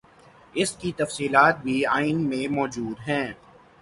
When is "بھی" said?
1.61-1.85